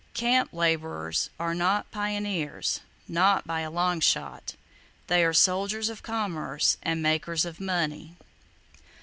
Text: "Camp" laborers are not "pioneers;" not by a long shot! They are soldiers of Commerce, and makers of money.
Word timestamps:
"Camp" 0.15 0.51
laborers 0.51 1.29
are 1.39 1.53
not 1.53 1.91
"pioneers;" 1.91 2.79
not 3.07 3.45
by 3.45 3.59
a 3.59 3.69
long 3.69 3.99
shot! 3.99 4.55
They 5.05 5.23
are 5.23 5.31
soldiers 5.31 5.89
of 5.89 6.01
Commerce, 6.01 6.77
and 6.81 7.03
makers 7.03 7.45
of 7.45 7.59
money. 7.59 8.17